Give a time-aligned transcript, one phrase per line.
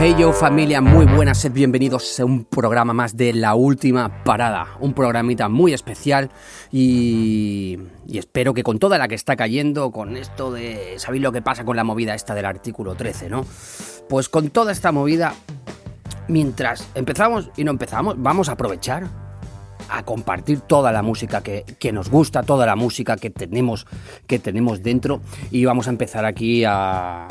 [0.00, 4.76] Hey yo familia, muy buenas, sed bienvenidos a un programa más de La Última Parada,
[4.78, 6.30] un programita muy especial
[6.70, 11.32] y, y, espero que con toda la que está cayendo, con esto de, ¿sabéis lo
[11.32, 13.44] que pasa con la movida esta del artículo 13, no?
[14.08, 15.34] Pues con toda esta movida,
[16.28, 19.08] mientras empezamos y no empezamos, vamos a aprovechar
[19.88, 23.84] a compartir toda la música que, que, nos gusta, toda la música que tenemos,
[24.28, 27.26] que tenemos dentro y vamos a empezar aquí a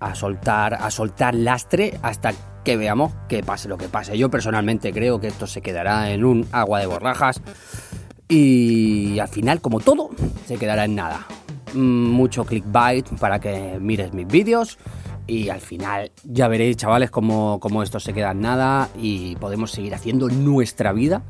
[0.00, 2.32] a soltar, a soltar lastre hasta
[2.64, 4.16] que veamos que pase lo que pase.
[4.18, 7.40] Yo personalmente creo que esto se quedará en un agua de borrajas
[8.28, 10.10] y al final, como todo,
[10.46, 11.26] se quedará en nada.
[11.74, 14.78] Mm, mucho clickbait para que mires mis vídeos
[15.26, 19.70] y al final ya veréis, chavales, cómo, cómo esto se queda en nada y podemos
[19.70, 21.22] seguir haciendo nuestra vida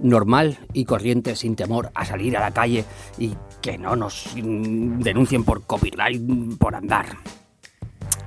[0.00, 2.84] normal y corriente sin temor a salir a la calle
[3.18, 6.22] y que no nos denuncien por copyright
[6.58, 7.06] por andar.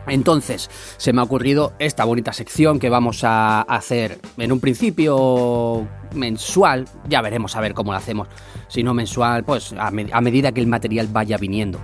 [0.07, 5.87] Entonces, se me ha ocurrido esta bonita sección que vamos a hacer en un principio
[6.15, 8.27] mensual, ya veremos a ver cómo lo hacemos,
[8.69, 11.79] si no mensual, pues a, me a medida que el material vaya viniendo.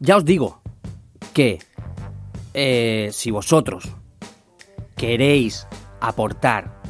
[0.00, 0.60] Ya os digo
[1.32, 1.60] que
[2.54, 3.88] eh, si vosotros
[4.96, 5.68] queréis
[6.00, 6.80] aportar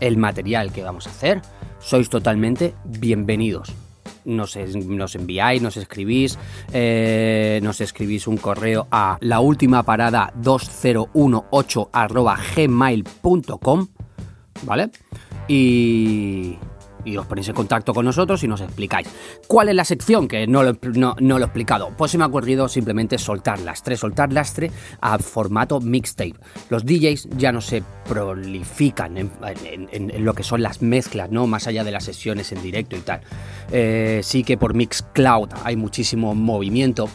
[0.00, 1.40] el material que vamos a hacer,
[1.78, 3.72] sois totalmente bienvenidos
[4.24, 6.38] nos, nos enviáis, nos escribís,
[6.72, 13.86] eh, nos escribís un correo a la última parada 2018 arroba gmail.com,
[14.62, 14.90] ¿vale?
[15.48, 16.56] Y,
[17.04, 19.08] y os ponéis en contacto con nosotros y nos explicáis.
[19.46, 20.28] ¿Cuál es la sección?
[20.28, 21.90] Que no lo, no, no lo he explicado.
[21.96, 24.70] Pues se me ha ocurrido simplemente soltar lastre, soltar lastre
[25.00, 26.34] a formato mixtape.
[26.70, 31.46] Los DJs ya no se prolifican en, lo que son las mezclas, ¿no?
[31.46, 33.20] Más allá de las sesiones en directo y tal.
[33.70, 37.08] Eh, sí que por Mixcloud hay muchísimo movimiento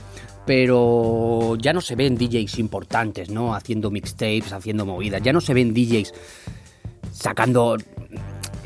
[0.46, 3.54] pero ya no se ven DJs importantes, ¿no?
[3.54, 5.22] Haciendo mixtapes, haciendo movidas.
[5.22, 6.12] Ya no se ven DJs
[7.12, 7.78] sacando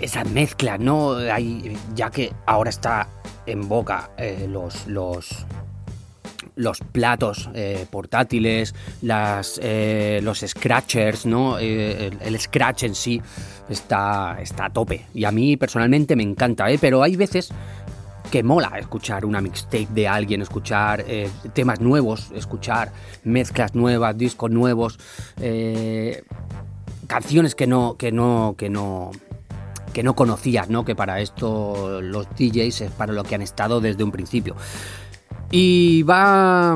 [0.04, 1.16] esas mezclas, ¿no?
[1.16, 3.08] Hay, ya que ahora está
[3.46, 5.46] en boca eh, los, los,
[6.56, 11.58] los platos eh, portátiles, las, eh, los scratchers, ¿no?
[11.58, 13.22] El, el, scratch en sí
[13.70, 15.06] está, está a tope.
[15.14, 16.78] Y a mí personalmente me encanta, ¿eh?
[16.80, 17.52] Pero hay veces
[18.30, 21.06] que mola escuchar una mixtape de alguien, escuchar
[21.54, 22.92] temas nuevos, escuchar
[23.24, 24.98] mezclas nuevas, discos nuevos,
[27.06, 29.12] canciones que no, que no, que no,
[29.94, 30.84] que no conocías, ¿no?
[30.84, 34.56] Que para esto los DJs es para lo que han estado desde un principio.
[35.52, 36.76] Y va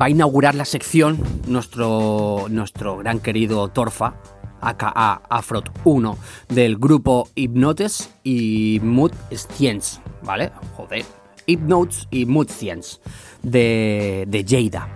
[0.00, 4.14] va a inaugurar la sección nuestro nuestro gran querido Torfa,
[4.60, 6.18] aka Afrot 1
[6.48, 10.52] del grupo Hypnotes y Mood Science, ¿vale?
[10.76, 11.04] Joder,
[11.46, 13.00] Hypnotes y Mood Science
[13.42, 14.88] de, de Lleida,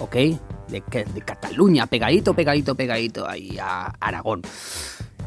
[0.00, 0.14] ¿ok?
[0.68, 4.42] De, de Cataluña, pegadito, pegadito, pegadito ahí a Aragón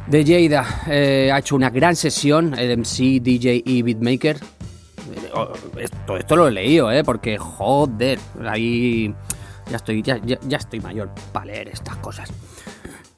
[0.07, 4.37] de Lleida eh, ha hecho una gran sesión, el MC, DJ y beatmaker.
[5.79, 7.03] Esto, esto lo he leído, ¿eh?
[7.03, 9.13] Porque, joder, ahí
[9.69, 10.17] ya estoy, ya,
[10.57, 12.31] estoy mayor para leer estas cosas.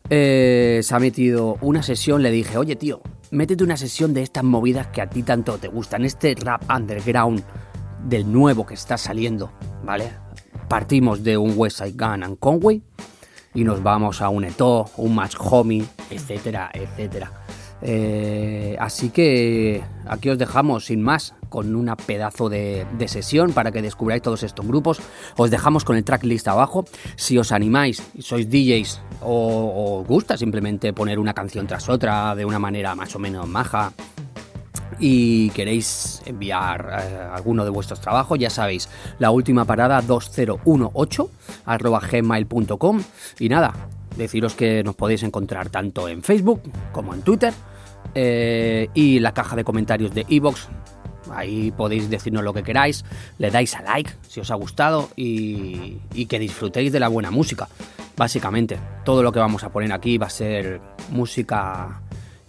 [0.10, 4.44] Eh, se ha metido una sesión, le dije, oye tío, métete una sesión de estas
[4.44, 7.44] movidas que a ti tanto te gustan, este rap underground
[8.06, 9.52] del nuevo que está saliendo,
[9.84, 10.12] ¿vale?
[10.70, 12.82] Partimos de un West Side Gun and Conway
[13.58, 17.32] y nos vamos a un Eto, un Match Homie, etcétera, etcétera.
[17.82, 23.72] Eh, así que aquí os dejamos sin más con una pedazo de, de, sesión para
[23.72, 25.00] que descubráis todos estos grupos.
[25.38, 26.86] Os dejamos con el tracklist abajo.
[27.16, 32.46] Si os animáis sois DJs o os gusta simplemente poner una canción tras otra de
[32.46, 33.92] una manera más o menos maja
[35.00, 38.90] y queréis enviar eh, alguno de vuestros trabajos, ya sabéis,
[39.20, 41.30] la última parada 2018
[41.66, 43.02] arroba gmail.com
[43.40, 43.74] y nada,
[44.16, 46.62] deciros que nos podéis encontrar tanto en Facebook
[46.92, 47.54] como en Twitter
[48.16, 50.68] eh, y la caja de comentarios de iVoox.
[51.32, 53.04] Ahí podéis decirnos lo que queráis,
[53.38, 57.32] le dais a like si os ha gustado y, y que disfrutéis de la buena
[57.32, 57.68] música.
[58.16, 60.80] Básicamente, todo lo que vamos a poner aquí va a ser
[61.12, 62.02] música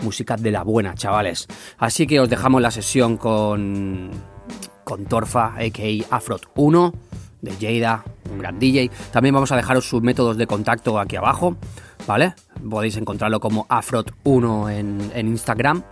[0.03, 1.47] música de la buena, chavales.
[1.79, 4.11] Así que os dejamos la sesión con,
[4.85, 6.17] con Torfa, a.k.a.
[6.17, 6.95] Afrot 1,
[7.43, 8.91] de Jada, un gran DJ.
[9.13, 11.57] También vamos a dejaros sus métodos de contacto aquí abajo,
[12.07, 12.35] ¿vale?
[12.69, 15.83] Podéis encontrarlo como Afrot1 en, en Instagram.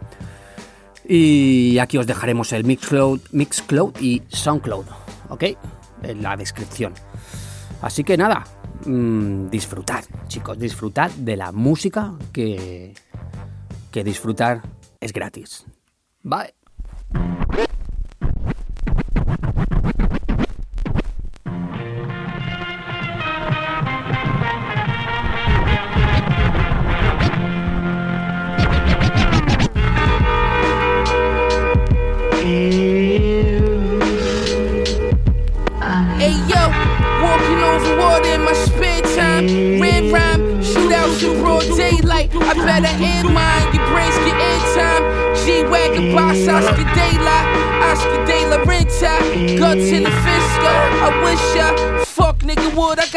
[1.09, 4.87] Y aquí os dejaremos el Mixcloud, Mixcloud y Soundcloud,
[5.29, 5.45] ¿ok?
[6.03, 6.95] En la descripción.
[7.81, 8.45] Así que nada,
[8.87, 12.95] mmm, disfrutad, chicos, disfrutad de la música que,
[13.91, 14.63] que disfrutar
[15.01, 15.67] es gratis.
[16.23, 16.55] Bye.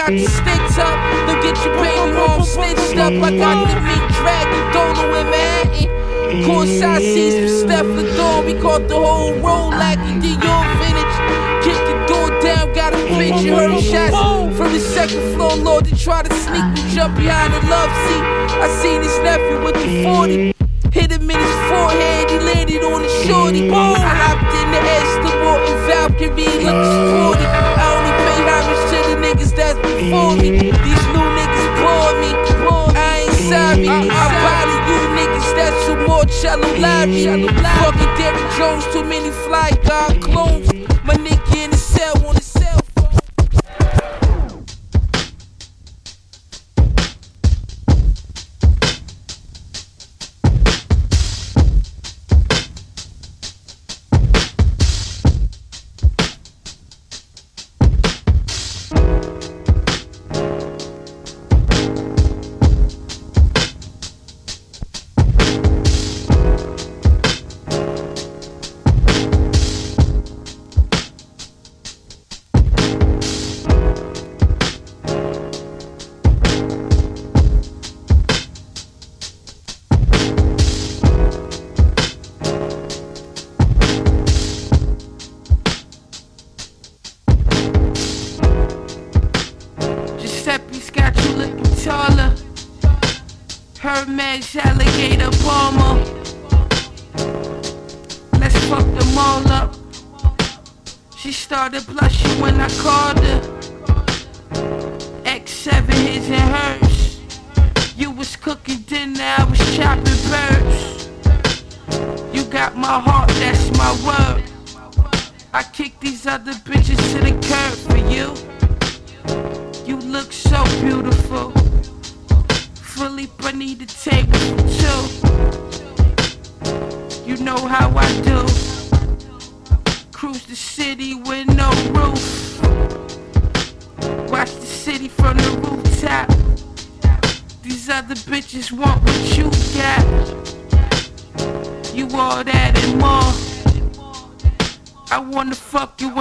[0.10, 0.98] Got the sticks up.
[1.28, 3.14] Don't get your baby mom snitched up.
[3.14, 5.86] I got the meat dragon, Dono in Manhattan.
[6.50, 8.44] Courtside seats for Stefflon Don.
[8.44, 11.16] We caught the whole roll like did your vintage.
[11.62, 15.56] Kick the door down, got a picture, heard shots from the second floor.
[15.58, 18.24] Lord, they try to sneak me, jump behind the love seat.
[18.58, 20.54] I seen his nephew with the 40.
[20.90, 23.70] Hit him in his forehead, he landed on the shorty.
[23.70, 27.46] I hopped in the Aston Martin Valkyrie, looking sporty.
[27.46, 28.09] I
[36.32, 37.26] shallow Larry.
[37.26, 40.59] Fucking Derrick Jones, too many fly guy clones.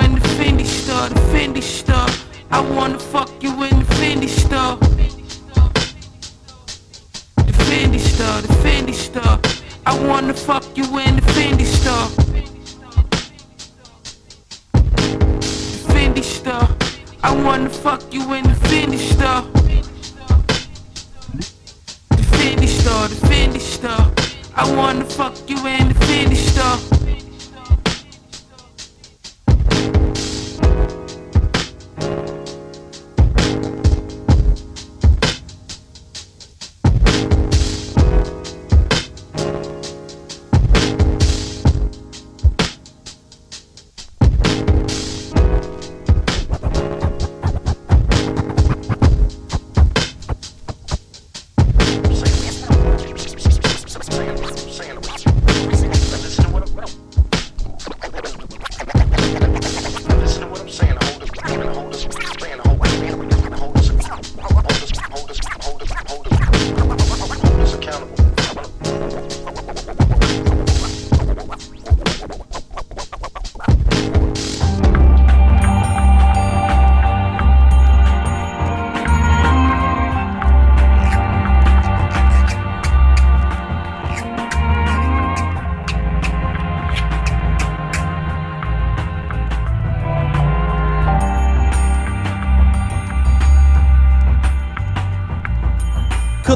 [0.00, 2.08] In the Fendi store, the Fendi store.
[2.50, 4.76] I wanna fuck you in the Fendi store.
[7.36, 9.38] The Fendi store, the Fendi store.
[9.86, 12.08] I wanna fuck you in the Fendi store.
[15.40, 16.68] The Fendi store.
[17.22, 19.42] I wanna fuck you in the Fendi store.
[22.10, 24.12] The Fendi store, the Fendi store.
[24.54, 26.97] I wanna fuck you in the Fendi store.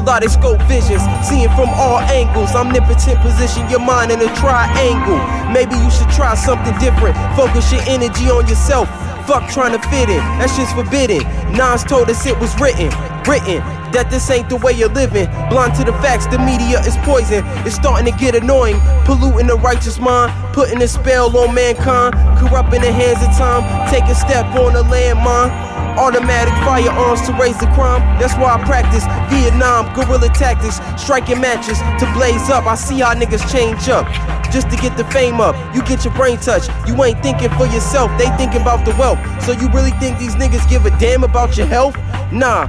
[0.03, 2.51] Kaleidoscope visions, seeing from all angles.
[2.51, 5.15] Omnipotent position your mind in a triangle.
[5.53, 7.15] Maybe you should try something different.
[7.37, 8.89] Focus your energy on yourself.
[9.25, 11.23] Fuck trying to fit in, that shit's forbidden.
[11.55, 12.91] Nas told us it was written,
[13.23, 13.63] written,
[13.95, 15.31] that this ain't the way you're living.
[15.47, 17.39] Blind to the facts, the media is poison.
[17.63, 18.75] It's starting to get annoying,
[19.07, 24.03] polluting the righteous mind, putting a spell on mankind, corrupting the hands of time, take
[24.11, 25.82] a step on a landmine.
[25.97, 28.01] Automatic firearms to raise the crime.
[28.19, 32.65] That's why I practice Vietnam guerrilla tactics, striking matches to blaze up.
[32.65, 34.07] I see how niggas change up
[34.51, 35.55] just to get the fame up.
[35.75, 36.69] You get your brain touched.
[36.87, 39.19] You ain't thinking for yourself, they thinking about the wealth.
[39.43, 41.95] So you really think these niggas give a damn about your health?
[42.31, 42.67] Nah.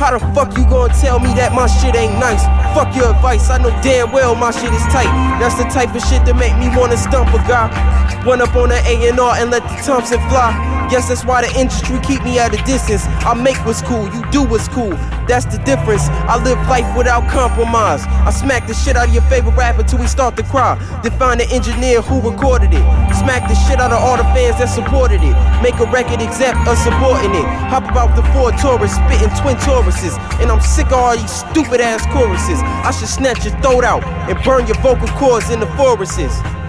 [0.00, 2.40] How the fuck you gonna tell me that my shit ain't nice?
[2.74, 5.10] Fuck your advice, I know damn well my shit is tight.
[5.40, 7.66] That's the type of shit that make me wanna stump a guy.
[8.24, 10.54] Run up on an A&R and let the Thompson fly.
[10.90, 13.06] Guess that's why the industry keep me at a distance.
[13.26, 14.90] I make what's cool, you do what's cool.
[15.30, 16.02] That's the difference.
[16.26, 18.02] I live life without compromise.
[18.26, 20.74] I smack the shit out of your favorite rapper till we start to cry.
[21.02, 22.82] Define the engineer who recorded it.
[23.14, 25.34] Smack the shit out of all the fans that supported it.
[25.62, 27.46] Make a record except us supporting it.
[27.70, 30.18] Hop about the Ford Taurus, spitting twin Tauruses.
[30.42, 32.59] And I'm sick of all these stupid ass choruses.
[32.62, 36.59] I should snatch your throat out and burn your vocal cords in the forests.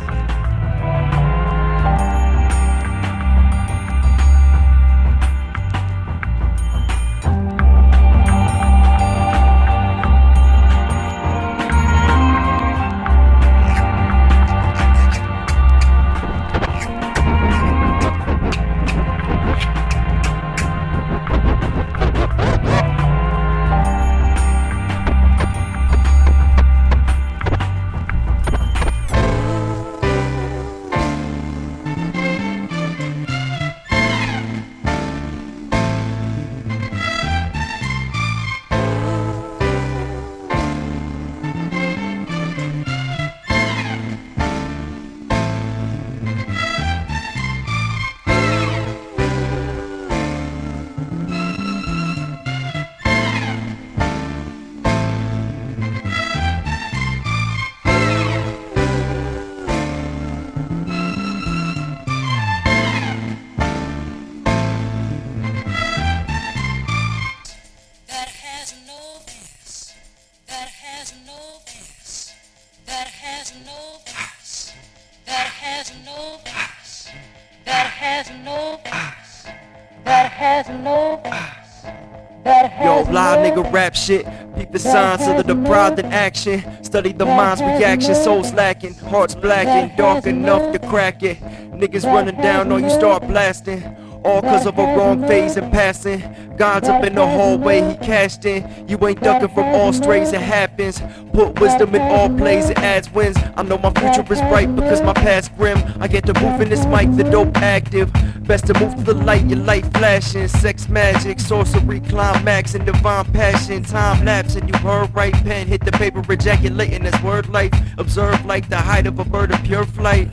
[83.72, 84.26] Rap shit.
[84.56, 86.62] Peep the signs of the deprived in action.
[86.84, 88.16] Study the mind's reaction.
[88.16, 91.40] Souls lacking, hearts blacking, dark enough to crack it.
[91.72, 93.82] Niggas running down on you, start blasting.
[94.24, 96.22] All cause of a wrong phase and passing.
[96.56, 98.88] God's up in the hallway, he cashed in.
[98.88, 101.02] You ain't ducking from all strays, it happens.
[101.34, 103.36] Put wisdom in all plays, it adds wins.
[103.58, 105.80] I know my future is bright because my past grim.
[106.00, 108.12] I get to move in this mic, the dope active.
[108.44, 110.48] Best to move to the light, your light flashing.
[110.48, 113.84] Sex magic, sorcery, climax, and divine passion.
[113.84, 115.68] Time lapse, and you heard right pen.
[115.68, 117.74] Hit the paper, ejaculating this word life.
[117.98, 120.30] Observe like the height of a bird of pure flight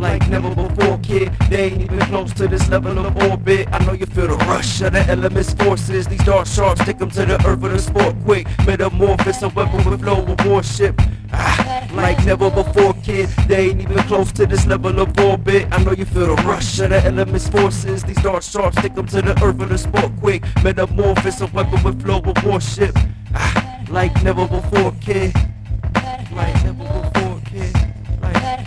[0.00, 1.32] like never before, kid.
[1.50, 3.68] They ain't even close to this level of orbit.
[3.70, 6.06] I know you feel the rush of the elements forces.
[6.06, 8.46] These dark sharks take them to the earth with a sport quick.
[8.66, 11.00] Metamorphosis, a weapon with flow of warship.
[11.32, 13.28] Ah, like never before, kid.
[13.46, 15.68] They ain't even close to this level of orbit.
[15.70, 18.02] I know you feel the rush of the elements forces.
[18.02, 20.42] These dark sharks take them to the earth with a sport quick.
[20.64, 22.96] Metamorphosis, a weapon with flow of warship.
[23.34, 25.34] Ah, like never before, kid.
[26.32, 27.19] Like never before.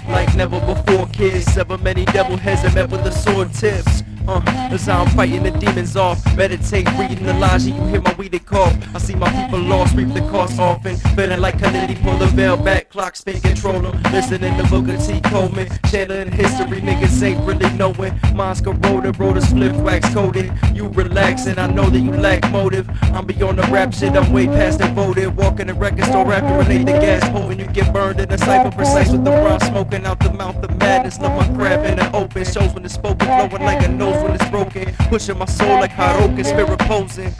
[0.07, 1.45] Like, never before, kids.
[1.53, 4.03] Sever many devil heads and met with the sword tips.
[4.25, 6.23] Uh, as I'm fighting the demons off.
[6.37, 8.73] Meditate, reading the lines, you hear my weedy cough.
[8.95, 10.95] I see my people lost, reap the cost often.
[11.15, 14.01] Feeling like Kennedy, pull the veil back, clock spin, control them.
[14.13, 15.19] Listening to Booker T.
[15.29, 18.17] Coleman, channeling history, niggas ain't really knowing.
[18.33, 20.51] Mine's corroded, wrote a split, wax coated.
[20.73, 22.89] You relaxing, I know that you lack motive.
[23.03, 25.35] I'm beyond the rap shit, I'm way past devoted.
[25.35, 27.59] Walking the record store after relate the gas potent.
[27.59, 30.77] You get burned in a cipher precise with the rhyme smoking out the mouth of
[30.77, 31.19] madness.
[31.19, 34.12] Love my crap in the open, shows when it's spoken, flowing like a nose
[34.53, 34.93] broken.
[35.09, 37.33] Pushing my soul like Haruka, spirit posing.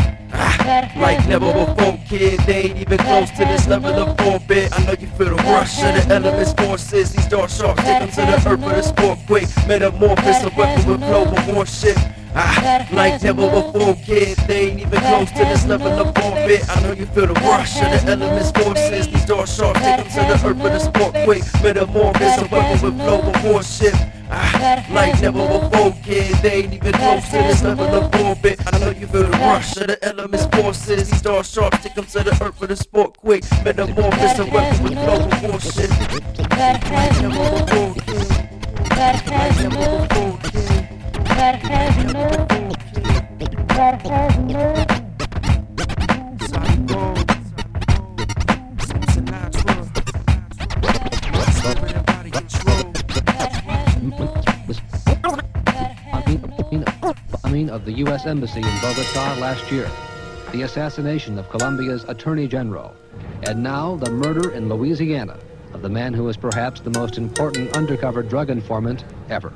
[0.98, 2.40] Like never before, kid.
[2.42, 4.74] They ain't even close to this level of orbit.
[4.74, 7.14] I know you feel the rush of the elements, forces.
[7.14, 9.48] These dark sharks take them to the earth for the sport quick.
[9.68, 11.98] Metamorphosis, a weapon with flow of warship.
[12.36, 14.38] Ah, like never before, kid.
[14.48, 16.68] They ain't even close to this level of orbit.
[16.68, 19.08] I know you feel the rush of the elements, forces.
[19.08, 21.44] These dark sharks take them to the earth for the sport quick.
[21.62, 23.94] Metamorphosis, a weapon with flow of warship.
[23.94, 26.36] Ah, Ah, like never before, kid.
[26.42, 28.60] They ain't even close to this level of orbit.
[28.74, 31.10] I know you feel the rush of the elements forces.
[31.12, 33.44] These star sharp stick them to the earth for the sport quick.
[33.64, 35.90] Metamorphosis and weapon with flow proportion.
[36.50, 38.30] Like never before, kid.
[38.98, 40.88] Like never before, kid.
[41.38, 42.78] Like never before,
[47.16, 47.23] kid.
[57.74, 58.28] Of the U.S.
[58.28, 59.90] Embassy in Bogota last year,
[60.52, 62.94] the assassination of Colombia's Attorney General,
[63.48, 65.40] and now the murder in Louisiana
[65.74, 69.52] of the man who is perhaps the most important undercover drug informant ever.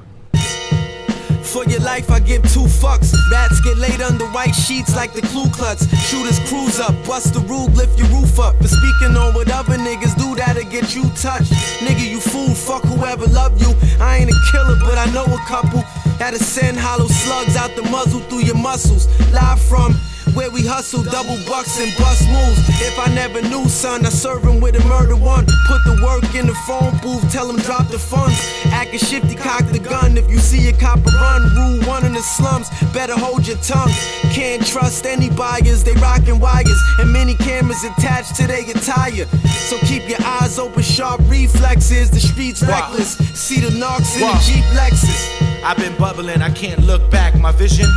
[1.48, 3.16] For your life, I give two fucks.
[3.32, 5.88] Rats get laid under white sheets like the Ku Klux.
[6.06, 8.56] Shooters cruise up, bust the roof, lift your roof up.
[8.60, 11.54] But speaking on what other niggas do, that'll get you touched.
[11.80, 13.74] Nigga, you fool, fuck whoever love you.
[14.00, 15.84] I ain't a killer, but I know a couple.
[16.20, 19.08] That'll send hollow slugs out the muzzle through your muscles.
[19.32, 19.96] Live from
[20.38, 22.62] where we hustle, double bucks and bust moves.
[22.80, 25.46] If I never knew, son, I serve him with a murder one.
[25.66, 28.38] Put the work in the phone booth, tell him drop the funds.
[28.68, 30.16] Acting shifty, cock the gun.
[30.16, 33.90] If you see a copper run, rule one in the slums, better hold your tongue.
[34.32, 36.82] Can't trust any buyers, they rockin' wires.
[37.00, 39.26] And many cameras attached to their attire.
[39.68, 42.12] So keep your eyes open, sharp reflexes.
[42.12, 43.18] The streets reckless.
[43.34, 45.48] See the knocks in the Jeep Lexus.
[45.64, 47.34] I've been bubbling, I can't look back.
[47.40, 47.88] My vision,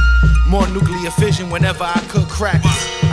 [0.51, 2.61] more nuclear fission whenever I cook crack.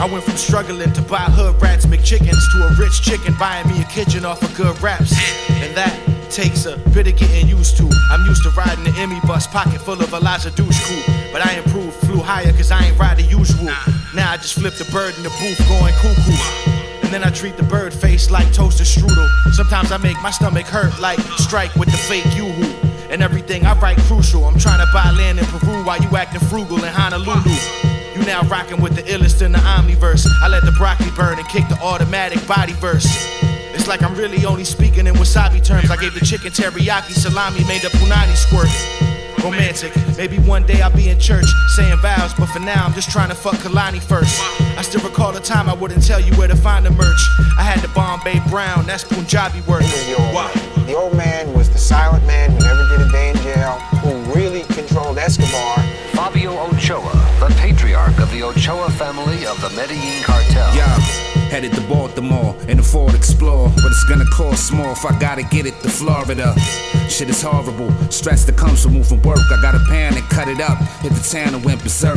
[0.02, 3.80] I went from struggling to buy hood rats, McChickens, to a rich chicken buying me
[3.80, 5.12] a kitchen off of good raps.
[5.48, 5.94] And that
[6.30, 7.88] takes a bit of getting used to.
[8.10, 11.14] I'm used to riding the Emmy bus, pocket full of Elijah douche crew.
[11.30, 13.66] But I improved, flew higher, cause I ain't ride the usual.
[14.14, 17.04] Now I just flip the bird in the booth, going cuckoo.
[17.04, 19.28] And then I treat the bird face like toasted strudel.
[19.52, 23.78] Sometimes I make my stomach hurt like strike with the fake yoo-hoo and everything I
[23.80, 24.44] write crucial.
[24.44, 27.56] I'm trying to buy land in Peru while you acting frugal in Honolulu.
[28.14, 30.26] You now rocking with the illest in the omniverse.
[30.42, 33.06] I let the broccoli burn and kick the automatic body verse.
[33.74, 35.90] It's like I'm really only speaking in wasabi terms.
[35.90, 38.70] I gave the chicken teriyaki salami, made the punani squirt.
[39.44, 43.10] Romantic, maybe one day I'll be in church saying vows, but for now I'm just
[43.10, 44.40] trying to fuck Kalani first.
[44.76, 47.20] I still recall the time I wouldn't tell you where to find the merch.
[47.56, 49.82] I had the Bombay Brown, that's Punjabi work.
[50.34, 50.77] Wow.
[50.88, 54.10] The old man was the silent man who never did a day in jail, who
[54.32, 55.76] really controlled Escobar.
[56.14, 60.74] Fabio Ochoa, the patriarch of the Ochoa family of the Medellin cartel.
[60.74, 60.98] Yeah.
[61.52, 65.42] Headed to Baltimore in a Ford Explorer, but it's gonna cost more if I gotta
[65.42, 66.58] get it to Florida.
[67.10, 69.40] Shit is horrible, stress that comes from moving work.
[69.52, 72.16] I gotta pan and cut it up, hit the town and went berserk.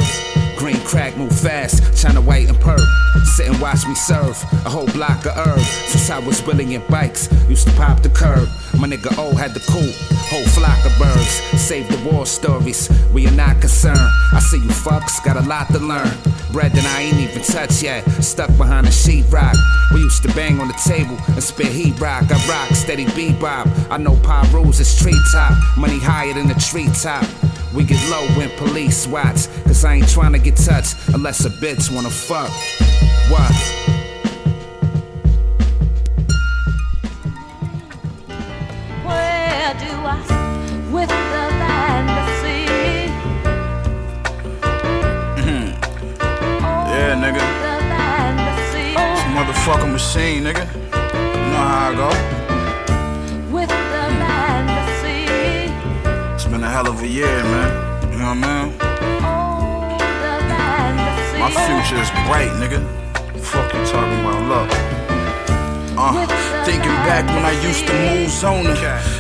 [0.62, 2.86] Green crack move fast, China white and perp.
[3.26, 5.68] Sit and watch me serve a whole block of herbs.
[5.68, 8.48] Since I was willing in bikes, used to pop the curb.
[8.78, 9.92] My nigga O had the cool,
[10.30, 11.32] whole flock of birds.
[11.60, 13.98] Save the war stories, we are not concerned.
[14.34, 16.14] I see you fucks, got a lot to learn.
[16.52, 19.56] Bread that I ain't even touched yet, stuck behind a sheetrock.
[19.92, 22.26] We used to bang on the table and spit heat rock.
[22.30, 23.66] I rock steady bebop.
[23.90, 27.26] I know Pyros is treetop, money higher than the treetop.
[27.74, 31.50] We get low when police watch, cause I ain't trying to get touched unless a
[31.50, 32.52] bitch wanna fuck.
[33.32, 33.52] What?
[39.06, 40.20] Where do I
[40.92, 41.16] with the
[41.62, 42.68] fantasy?
[46.92, 47.40] Yeah, nigga.
[47.40, 48.88] The fantasy.
[49.00, 50.66] It's a motherfucking machine, nigga.
[50.74, 52.41] You know how I go.
[56.72, 58.12] Hell of a year, man.
[58.14, 58.78] You know what I mean?
[61.38, 62.80] My future is bright, nigga.
[63.42, 65.01] Fuck you talking about love.
[66.04, 66.26] Uh,
[66.66, 68.74] thinking back when I used to move zoning.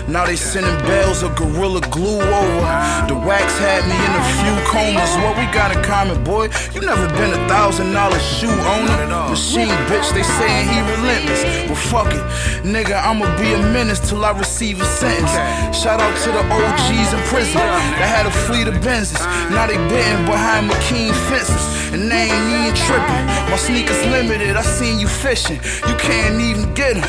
[0.09, 2.69] Now they sending bells of gorilla glue over.
[3.05, 5.13] The wax had me in a few comas.
[5.21, 6.49] What we got in common, boy?
[6.73, 8.97] You never been a thousand dollar shoe owner.
[9.29, 11.43] Machine bitch, they saying he relentless.
[11.69, 12.25] Well, fuck it,
[12.65, 12.97] nigga.
[12.97, 15.31] I'ma be a menace till I receive a sentence.
[15.77, 17.61] Shout out to the OGs in prison
[18.01, 19.21] that had a fleet of Benzes.
[19.51, 21.81] Now they bitten behind McKean fences.
[21.93, 23.25] And they ain't even tripping.
[23.51, 25.59] My sneakers limited, I seen you fishing.
[25.87, 27.03] You can't even get them.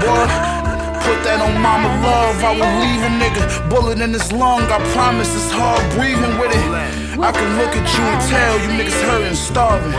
[0.00, 0.26] Boy,
[1.04, 2.36] put that on mama love.
[2.44, 3.42] I will leave a nigga.
[3.70, 6.66] Bullet in his lung, I promise it's hard breathing with it.
[7.18, 9.92] I can look at you and tell you niggas hurting, starving.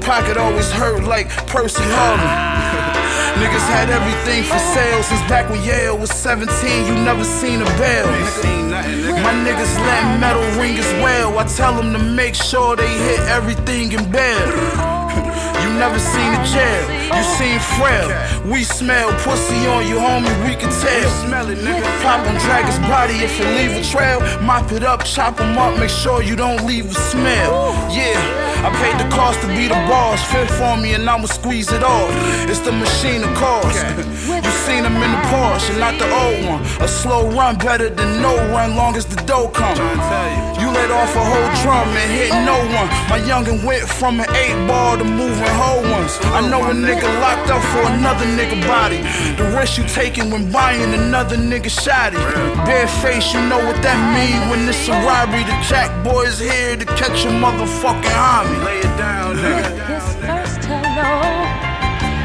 [0.00, 3.02] Pocket always hurt like Percy Harvin.
[3.36, 6.86] Niggas had everything for sale since back when Yale was 17.
[6.86, 8.06] You never seen a bell.
[9.22, 11.38] My niggas let metal ring as well.
[11.38, 14.95] I tell them to make sure they hit everything in bed.
[15.76, 16.84] You never seen a jail.
[17.14, 18.08] You seen frail.
[18.50, 21.10] We smell pussy on you, homie, we can tell.
[21.28, 21.84] Smell it, nigga.
[22.00, 24.20] Pop on drag his body if it leave a trail.
[24.40, 27.74] Mop it up, chop him up, make sure you don't leave a smell.
[27.92, 28.16] Yeah,
[28.66, 30.20] I paid the cost to be the boss.
[30.32, 32.10] Fit for me and I'ma squeeze it off.
[32.50, 33.78] It's the machine of course.
[34.26, 36.62] You seen him in the Porsche and not the old one.
[36.82, 39.76] A slow run better than no run, long as the dough come.
[40.60, 42.88] You let off a whole drum and hit no one.
[43.10, 46.18] My youngin' went from an eight ball to moving whole ones.
[46.38, 48.98] I know a nigga locked up for another nigga body.
[49.38, 52.18] The risk you taking when buying another nigga shotty.
[52.66, 55.44] Bare face, you know what that mean when it's a robbery.
[55.44, 58.55] The jack boys here to catch a motherfucking homie.
[58.64, 59.86] Lay it down, nigga.
[59.86, 61.10] His first hello,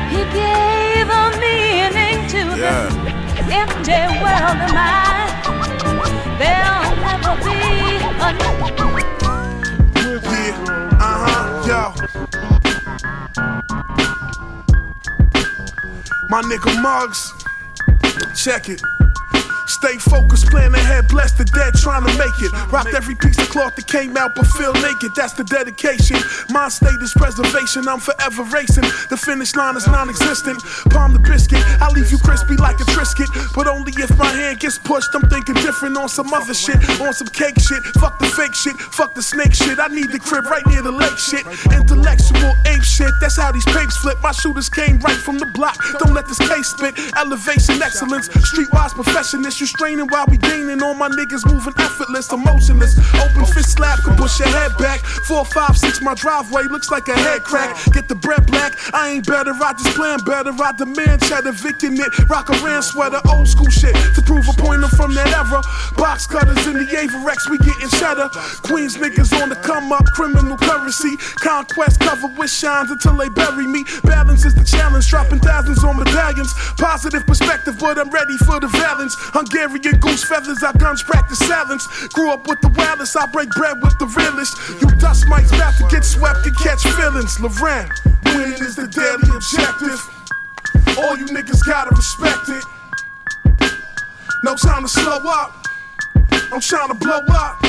[0.09, 2.93] he gave a meaning to this
[3.51, 5.31] empty world of mine.
[6.39, 7.57] There'll never be
[8.05, 8.31] a
[10.23, 10.53] Yeah,
[10.99, 11.81] uh huh, yo.
[16.29, 17.21] My nigga Muggs,
[18.35, 18.81] check it.
[19.71, 22.51] Stay focused, plan ahead, bless the dead, trying to make it.
[22.71, 26.19] Rocked every piece of cloth that came out, but feel naked, that's the dedication.
[26.49, 28.83] My state is preservation, I'm forever racing.
[29.07, 30.59] The finish line is non existent.
[30.91, 33.31] Palm the biscuit, I leave you crispy like a Triscuit.
[33.55, 36.75] But only if my hand gets pushed, I'm thinking different on some other shit.
[36.99, 39.79] On some cake shit, fuck the fake shit, fuck the snake shit.
[39.79, 41.47] I need the crib right near the lake shit.
[41.71, 44.19] Intellectual ape shit, that's how these papes flip.
[44.21, 46.97] My shooters came right from the block, don't let this case spit.
[47.17, 49.59] Elevation, excellence, streetwise professionist.
[49.59, 50.81] You straining while we gaining.
[50.81, 52.97] All my niggas moving effortless, emotionless.
[53.15, 54.99] Open fist slap, can push your head back.
[55.27, 57.75] Four, five, six, my driveway looks like a head crack.
[57.93, 60.51] Get the bread black, I ain't better, I just plan better.
[60.51, 62.29] I demand cheddar, Vicking it.
[62.29, 63.95] Rock a ran sweater, old school shit.
[64.15, 65.61] To prove a point, I'm from that era.
[65.97, 68.29] Box cutters in the Averex, we getting cheddar.
[68.63, 71.15] Queens niggas on the come up, criminal currency.
[71.39, 73.83] Conquest covered with shines until they bury me.
[74.03, 76.53] Balance is the challenge, dropping thousands on medallions.
[76.77, 79.15] Positive perspective, but I'm ready for the valence.
[79.37, 81.85] Hungarian goose feathers, our guns practice silence.
[82.13, 84.57] Grew up with the wildest, I break bread with the realest.
[84.81, 87.39] You dust mites about to get swept and catch feelings.
[87.39, 87.89] Lauren,
[88.33, 90.01] winning is the daily objective.
[90.97, 92.63] All you niggas gotta respect it.
[94.43, 95.65] No time to slow up.
[96.51, 97.61] I'm trying to blow up.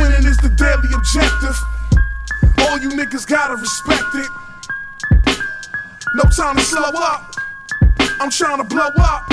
[0.00, 1.56] Winning is the daily objective.
[2.66, 4.47] All you niggas gotta respect it.
[6.14, 7.34] No time to slow up.
[8.20, 9.30] I'm trying to blow up.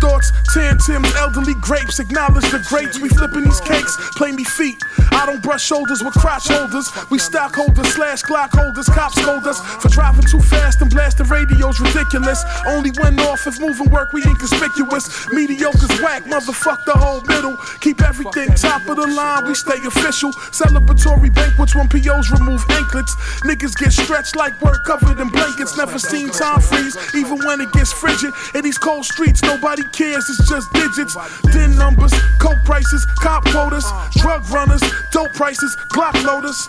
[0.00, 1.98] Thoughts, tantims, elderly grapes.
[1.98, 3.96] Acknowledge the grapes, We flipping these cakes.
[4.16, 4.76] Play me feet.
[5.12, 6.90] I don't brush shoulders with crotch holders.
[7.10, 8.88] We stockholders slash Glock holders.
[8.88, 11.80] Cops scold us for driving too fast and blasting radios.
[11.80, 12.44] Ridiculous.
[12.66, 14.12] Only went off if moving work.
[14.12, 15.08] We inconspicuous.
[15.32, 16.24] Mediocre's whack.
[16.24, 17.56] Motherfuck the whole middle.
[17.80, 19.46] Keep everything top of the line.
[19.46, 20.32] We stay official.
[20.52, 23.14] Celebratory banquets when POs remove anklets.
[23.44, 25.76] Niggas get stretched like work covered in blankets.
[25.76, 28.32] Never seen time freeze, even when it gets frigid.
[28.54, 30.28] In these cold streets, nobody cares.
[30.30, 31.16] It's just digits.
[31.52, 33.84] Din numbers, coke prices, cop quotas,
[34.16, 36.68] drug runners, dope prices, Glock loaders.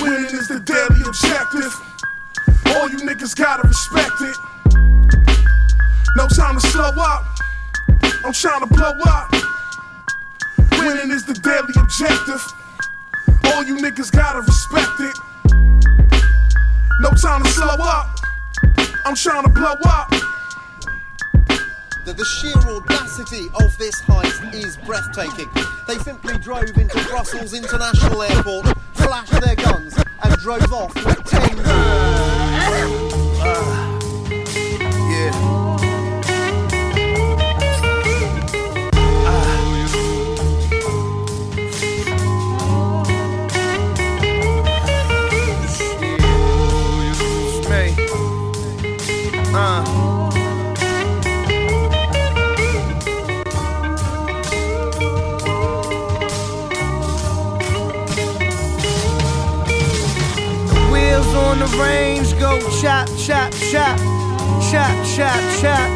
[0.00, 1.72] Winning is the daily objective.
[2.76, 4.36] All you niggas gotta respect it.
[6.16, 7.26] No time to slow up.
[8.24, 9.32] I'm trying to blow up.
[10.80, 12.42] Winning is the daily objective.
[13.52, 15.16] All you niggas gotta respect it.
[17.00, 18.18] No time to slow up.
[19.04, 20.12] I'm trying to blow up.
[22.06, 25.50] The, the sheer audacity of this heist is breathtaking.
[25.88, 31.58] They simply drove into Brussels International Airport, flashed their guns, and drove off with tens
[31.58, 31.66] of.
[35.10, 35.65] Yeah.
[61.66, 63.98] The range go chop, chop, chop,
[64.70, 65.90] chop, chop, chop,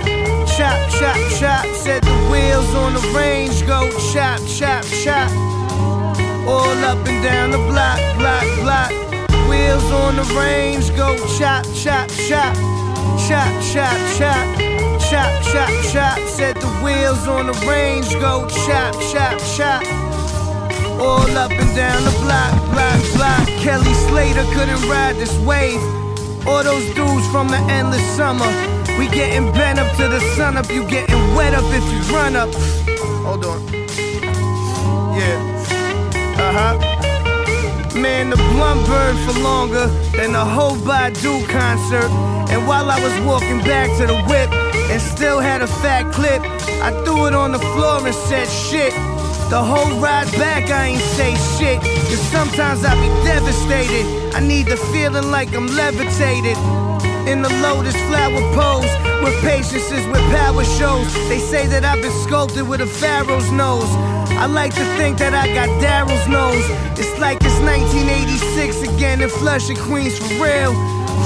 [0.49, 1.67] chop, chop, chop.
[1.75, 5.31] Said the wheels on the range go chop, chop, chop.
[6.49, 8.91] All up and down the block, block, block.
[9.49, 12.55] Wheels on the range go chop, chop, chop,
[13.27, 14.47] chop, chop, chop,
[15.01, 16.19] chop, chop, chop.
[16.29, 20.00] Said the wheels on the range go chop, chop, chop.
[21.01, 23.47] All up and down the block, block, block.
[23.65, 25.81] Kelly Slater couldn't ride this wave.
[26.47, 28.47] All those dudes from the endless summer.
[28.99, 30.69] We getting bent up to the sun up.
[30.69, 32.53] You getting wet up if you run up.
[33.25, 33.67] Hold on.
[35.17, 35.41] Yeah.
[36.37, 37.99] Uh huh.
[37.99, 39.87] Man, the blunt burned for longer
[40.17, 42.11] than the whole Badu concert.
[42.53, 44.53] And while I was walking back to the whip
[44.91, 46.43] and still had a fat clip,
[46.83, 48.93] I threw it on the floor and said shit.
[49.51, 51.83] The whole ride back, I ain't say shit.
[51.83, 54.07] Cause sometimes I be devastated.
[54.33, 56.57] I need the feeling like I'm levitated.
[57.27, 58.87] In the lotus flower pose,
[59.25, 61.13] with patience is with power shows.
[61.29, 63.91] They say that I've been sculpted with a pharaoh's nose.
[64.39, 66.63] I like to think that I got Daryl's nose.
[66.95, 70.79] It's like it's 1986 again in Flushing Queens for real.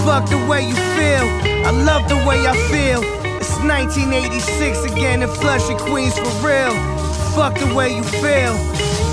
[0.09, 1.29] Fuck the way you feel.
[1.69, 3.05] I love the way I feel.
[3.37, 7.04] It's 1986 again in Flushing Queens for real.
[7.35, 8.55] Fuck the way you feel.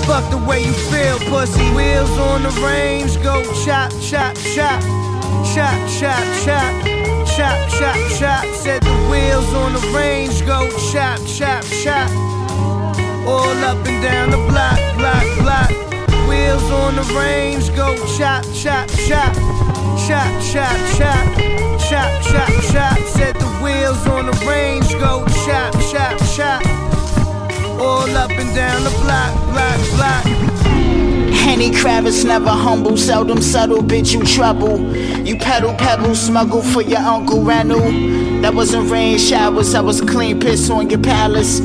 [0.06, 1.60] Fuck the way you feel, pussy.
[1.74, 4.80] Wheels on the range, go chop, chop, chop.
[5.52, 6.72] Chop, chop, chop.
[7.26, 8.44] Chop, chop, chop.
[8.54, 12.08] Said the wheels on the range, go chop, chop, chop.
[13.26, 15.70] All up and down the block, block, block.
[16.28, 19.34] Wheels on the range, go chop, chop, chop.
[20.06, 21.26] Chop, chop, chop.
[21.90, 22.98] Chop, chop, chop.
[23.08, 26.81] Said the wheels on the range, go chop, chop, chop.
[27.84, 30.24] All up and down the block, block, block.
[31.34, 34.78] Henny Kravitz never humble, seldom subtle, bitch, you trouble.
[35.26, 37.90] You pedal, pebble, smuggle for your Uncle Randall.
[38.40, 41.58] That wasn't rain showers, that was clean piss on your palace.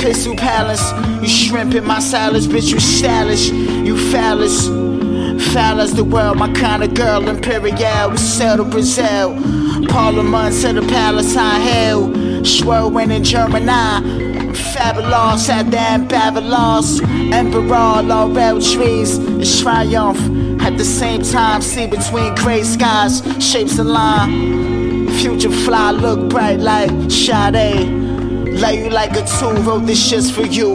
[0.00, 4.68] Pistol palace, you shrimp in my salads, bitch, you stylish, you phallus.
[5.52, 9.34] Foul as the world, my kind of girl, Imperial, we to Brazil.
[9.88, 12.08] Parliament to the palace, high hell.
[12.42, 14.27] Schwerwin in Germany.
[14.54, 17.00] Fabulous at damn Babylon's
[17.32, 20.20] Emperor, laurel trees, it's triumph.
[20.60, 25.08] At the same time, see between gray skies, shapes line.
[25.18, 27.88] Future fly look bright like Sade.
[28.60, 30.74] Lay you like a two, wrote this shit's for you.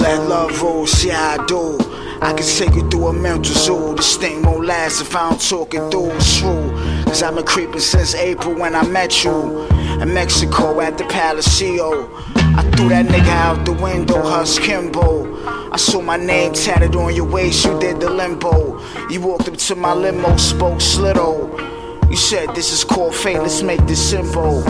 [0.00, 1.78] Let love roll, see how I do.
[2.20, 3.94] I can take you through a mental zoo.
[3.96, 6.10] This thing won't last if I don't talk it through.
[6.12, 6.81] It's true.
[7.12, 9.66] Cause I've been creeping since April when I met you.
[10.00, 12.08] In Mexico at the Palacio.
[12.34, 15.46] I threw that nigga out the window, Hus Kingpin.
[15.46, 18.80] I saw my name tatted on your waist, you did the limbo.
[19.10, 22.08] You walked up to my limo, spoke slitto.
[22.08, 24.62] You said this is called fate, let's make this simple.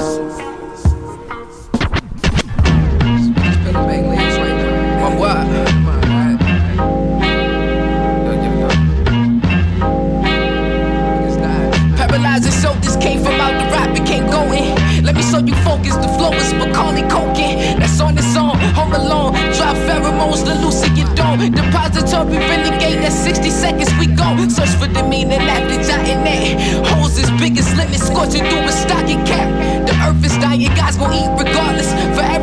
[15.72, 17.78] Focus, the flow is Macaulay Culkin.
[17.80, 19.32] That's on its own, home alone.
[19.56, 21.40] Drop pheromones, the Lucy you don't.
[21.40, 24.28] Depository renegade, that's 60 seconds we go.
[24.48, 26.44] Search for the meaning after jotting that.
[26.88, 29.48] Holes as big as limits, scorching through a stocking cap.
[29.86, 31.90] The earth is dying, guys gon' eat regardless.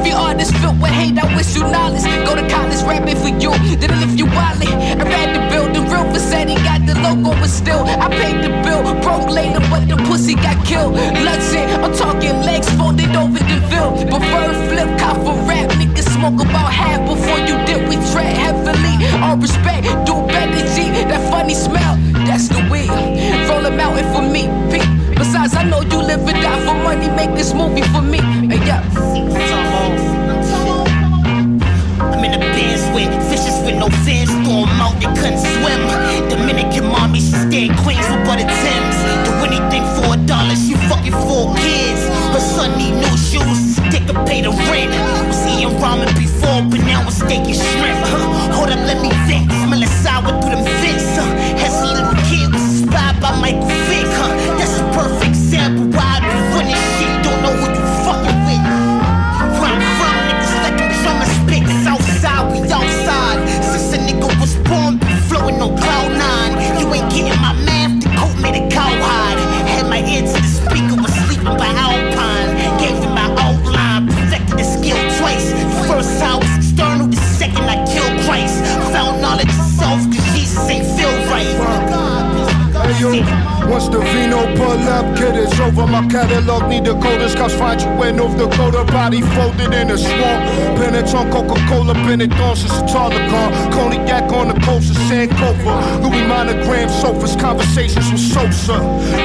[0.09, 2.01] Every artist filled with hate, I wish you knowledge.
[2.25, 4.73] Go to college, rapping for you, didn't lift you wallet.
[4.97, 6.09] I read the building, real
[6.49, 8.81] he got the logo, but still, I paid the bill.
[9.05, 10.93] Broke later, but the pussy got killed.
[10.93, 13.93] Bloodshed, I'm talking legs folded over the bill.
[14.09, 17.87] Prefer flip, cop for rap, niggas smoke about half before you dip.
[17.87, 20.89] We tread heavily, all respect, do better, G.
[21.05, 22.89] That funny smell, that's the weed.
[23.45, 24.89] Roll a mountain for me, Pete.
[25.19, 28.17] Besides, I know you live and die for money, make this movie for me.
[28.49, 29.58] Hey, yeah.
[33.89, 35.81] 'Em out, they couldn't swim.
[36.29, 38.97] Dominican mommy, she stay Queens with butter Tims.
[39.25, 42.01] Do anything for a dollar, she fucking four kids.
[42.33, 44.91] Her son need new shoes, they could pay the rent.
[45.27, 47.48] Was eating ramen before, but now I'm steak
[87.57, 88.83] find you in North Dakota.
[88.85, 90.39] Body folded in a swamp.
[90.77, 93.49] Bennett on Coca Cola, Bennett on since a car.
[93.71, 96.03] Cognac on the coast of Sankofa.
[96.03, 98.77] Louis monogram sofas, conversations with Sosa.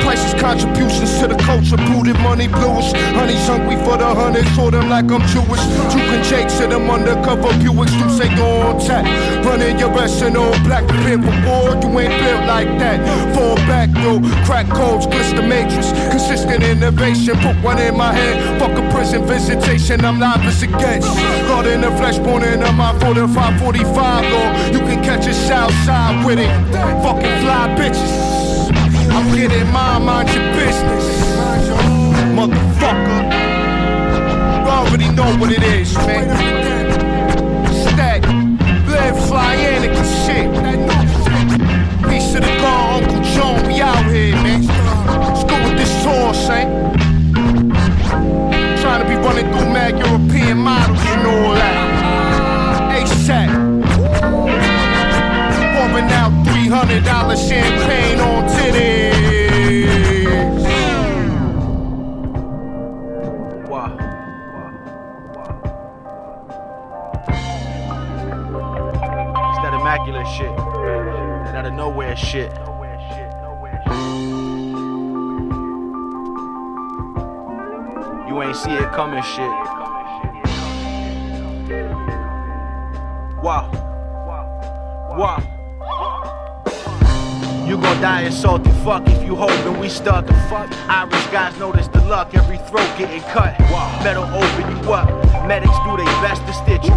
[0.02, 1.76] Prices, contributions to the culture.
[1.76, 2.92] Booted money bluish.
[3.18, 4.50] Honey's hungry for the hundreds.
[4.54, 5.64] Saw them like I'm Jewish.
[5.92, 7.92] Jukin' Jakes in them undercover Buicks.
[7.98, 9.04] You say go on tap.
[9.44, 10.34] Running your rest in
[10.64, 10.84] black.
[11.04, 11.76] For war.
[11.82, 12.98] You ain't built like that.
[13.34, 14.20] Fall back, yo.
[14.46, 15.92] Crack codes, blister matrix.
[16.10, 17.37] Consistent innovation.
[17.38, 20.05] Put one in my head, fuck a prison visitation.
[20.05, 21.07] I'm live as it gets.
[21.48, 24.53] God in the flesh, born in a mind 45, 45, Lord.
[24.74, 26.53] You can catch us outside with it.
[27.03, 28.12] Fucking fly bitches.
[29.14, 31.05] I'm getting mine, mind your business.
[32.38, 33.20] Motherfucker.
[34.64, 36.53] You already know what it is, man.
[79.35, 79.51] Shit.
[83.42, 83.68] Wow.
[85.18, 85.51] Wow.
[87.66, 90.70] You gon' die a salty fuck if you hoping we start to fuck.
[90.88, 93.59] Irish guys notice the luck, every throat getting cut.
[94.05, 95.09] Metal open you up.
[95.49, 96.94] Medics do their best to stitch you.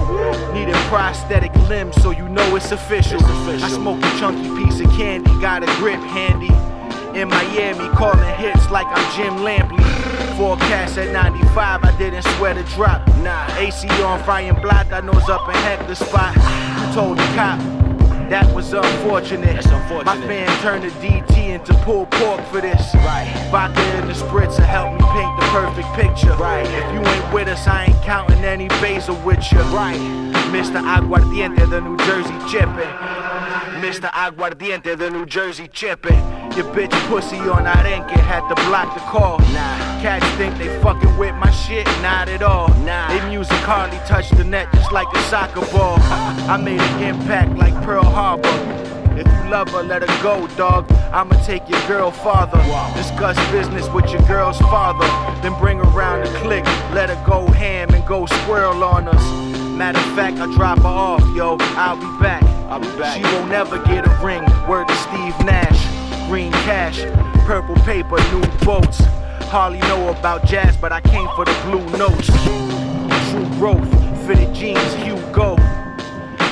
[0.54, 3.20] Need a prosthetic limb so you know it's official.
[3.24, 6.54] I smoke a chunky piece of candy, got a grip handy.
[7.20, 9.77] In Miami, calling hits like I'm Jim Lampley.
[10.38, 13.08] Forecast at 95, I didn't swear to drop.
[13.18, 16.36] Nah, AC on frying block, I nose up heck the spot.
[16.94, 17.60] Told the cop,
[18.30, 19.56] that was unfortunate.
[19.56, 20.06] That's unfortunate.
[20.06, 22.94] My fan turned the DT into pulled pork for this.
[22.96, 23.28] Right.
[23.52, 26.36] Vodka in the spritzer help me paint the perfect picture.
[26.36, 26.66] Right.
[26.66, 29.60] If you ain't with us, I ain't counting any basil with you.
[29.74, 30.00] Right.
[30.52, 30.82] Mr.
[30.82, 32.92] Aguardiente, the New Jersey chippin'.
[33.82, 34.10] Mr.
[34.12, 36.47] Aguardiente, the New Jersey chippin'.
[36.58, 39.38] Your bitch pussy on Arenque had to block the call.
[39.54, 40.02] Nah.
[40.02, 42.70] Cats think they fucking with my shit, not at all.
[42.80, 43.10] Nah.
[43.10, 46.00] They music hardly touch the net just like a soccer ball.
[46.50, 48.50] I made an impact like Pearl Harbor.
[49.16, 50.92] If you love her, let her go, dog.
[51.14, 52.58] I'ma take your girl farther.
[52.96, 55.06] Discuss business with your girl's father.
[55.44, 56.66] Then bring around the click.
[56.92, 59.24] Let her go ham and go squirrel on us.
[59.78, 61.58] Matter of fact, I drop her off, yo.
[61.78, 62.42] I'll be back.
[62.68, 63.16] I'll be back.
[63.16, 64.42] She won't never get a ring.
[64.68, 65.97] Word to Steve Nash.
[66.28, 67.00] Green cash,
[67.46, 69.00] purple paper, new boats.
[69.48, 72.28] Hardly know about jazz, but I came for the blue notes.
[73.32, 73.88] True growth,
[74.28, 75.56] fitted jeans, Hugo.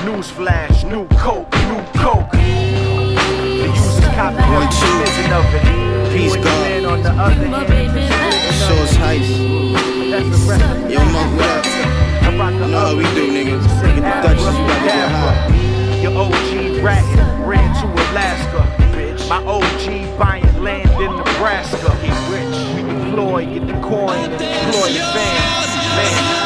[0.08, 2.32] Newsflash, new coke, new coke.
[2.32, 4.72] The use is copy one
[5.04, 6.16] vision of it.
[6.16, 6.46] Peace, God.
[6.46, 7.92] the man on the other hand.
[8.56, 9.30] Sauce Heist.
[10.90, 11.66] Yo, Monk, what up?
[12.24, 13.60] You know how we do, nigga.
[13.84, 16.00] Get the Dutchess, you about to get high.
[16.02, 18.85] Your OG ratting, ran to Alaska.
[19.28, 21.96] My OG buying land in Nebraska.
[21.98, 22.58] He rich.
[22.76, 25.72] We deploy, get the coin, deploy the fans.
[25.98, 26.46] Man.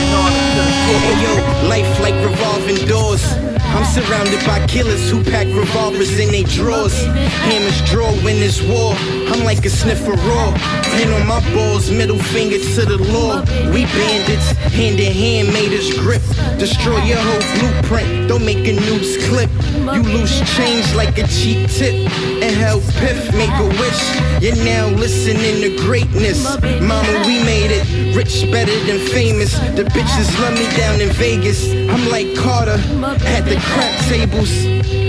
[0.00, 3.53] In order to the Hey yo, life like revolving doors.
[3.74, 6.94] I'm surrounded by killers who pack revolvers in their drawers.
[7.42, 8.94] Hammers draw when there's war.
[9.28, 10.50] I'm like a sniffer raw.
[10.94, 13.40] Hand on my balls, middle finger to the law.
[13.72, 16.22] We bandits, hand in hand made us grip.
[16.58, 18.28] Destroy your whole blueprint.
[18.28, 19.50] Don't make a news clip.
[19.74, 21.94] You lose change like a cheap tip.
[22.42, 24.33] And hell piff, make a wish.
[24.44, 26.44] You're now listening to greatness.
[26.62, 28.14] Mama, we made it.
[28.14, 29.54] Rich better than famous.
[29.74, 31.72] The bitches love me down in Vegas.
[31.72, 32.76] I'm like Carter
[33.24, 34.52] at the crap tables.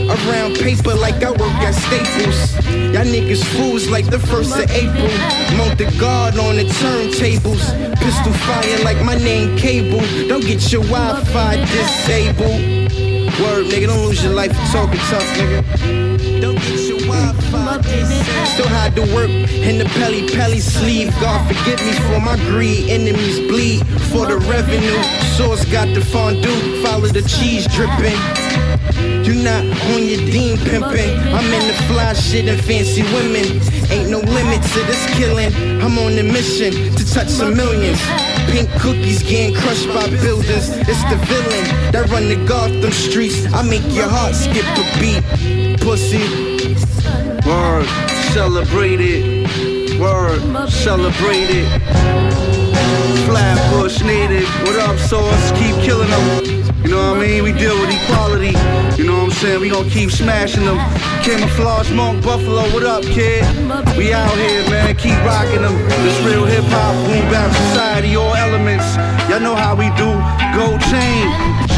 [0.08, 2.56] Around paper like I work at Staples.
[2.96, 5.12] Y'all niggas fools like the first of April.
[5.58, 7.66] Mount the guard on the turntables.
[8.00, 10.00] Pistol fire like my name Cable.
[10.30, 12.86] Don't get your Wi-Fi disabled.
[13.42, 16.40] Word, nigga, don't lose your life for talking tough, nigga.
[16.40, 16.55] Don't
[18.56, 21.12] Still hide to work in the pelly pelly sleeve.
[21.20, 22.90] God forgive me for my greed.
[22.90, 25.02] Enemies bleed for the revenue.
[25.36, 26.82] Sauce got the fondue.
[26.84, 28.16] Follow the cheese dripping.
[29.26, 31.18] You not on your dean pimping.
[31.36, 33.60] I'm in the fly shit and fancy women.
[33.92, 35.52] Ain't no limit to this killing.
[35.82, 38.00] I'm on a mission to touch some millions.
[38.52, 40.70] Pink cookies getting crushed by buildings.
[40.70, 43.52] It's the villain that run the Gotham streets.
[43.54, 45.82] I make your heart skip a beat.
[45.82, 46.55] Pussy.
[47.46, 47.86] Word.
[48.34, 50.00] Celebrate it.
[50.00, 50.42] Word.
[50.68, 51.70] Celebrate it.
[53.28, 54.50] Flatbush native.
[54.64, 55.52] What up, sauce?
[55.52, 56.66] Keep killing them.
[56.84, 57.44] You know what I mean?
[57.44, 58.54] We deal with equality.
[59.00, 59.62] You know what I'm saying?
[59.62, 60.78] We gonna keep smashing them.
[61.22, 62.64] Camoflauge Monk Buffalo.
[62.74, 63.46] What up, kid?
[63.96, 64.96] We out here, man.
[64.96, 65.78] Keep rocking them.
[66.04, 68.86] This real hip hop, boom bap society, all elements.
[69.30, 70.10] Y'all know how we do.
[70.58, 71.75] Gold chain.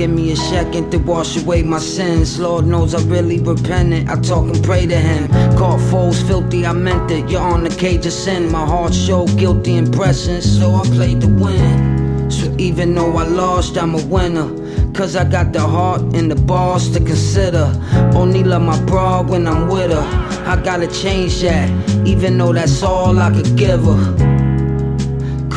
[0.00, 2.40] Give me a second to wash away my sins.
[2.40, 4.08] Lord knows I really repented.
[4.08, 5.28] I talk and pray to Him.
[5.58, 7.28] Caught foes filthy, I meant it.
[7.28, 8.50] You're on the cage of sin.
[8.50, 12.30] My heart showed guilty impressions, so I played to win.
[12.30, 14.48] So even though I lost, I'm a winner.
[14.94, 17.70] Cause I got the heart and the balls to consider.
[18.14, 20.46] Only love my bra when I'm with her.
[20.46, 21.68] I gotta change that,
[22.06, 24.29] even though that's all I could give her.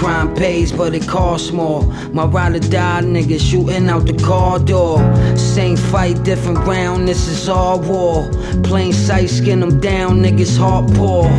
[0.03, 1.81] Crime pays, but it costs more.
[2.11, 4.97] My ride or die nigga shooting out the car door.
[5.37, 8.29] Same fight, different round, this is all war.
[8.63, 11.29] Plain sight, skin them down, niggas heart poor.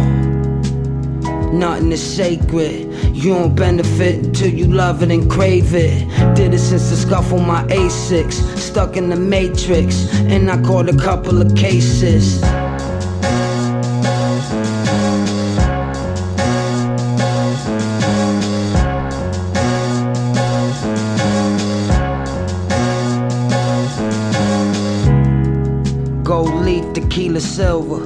[1.52, 2.90] Nothing is sacred.
[3.14, 6.08] You don't benefit until you love it and crave it.
[6.34, 8.32] Did it since the scuffle my A6.
[8.56, 12.42] Stuck in the matrix, and I caught a couple of cases.
[27.54, 28.00] Silver.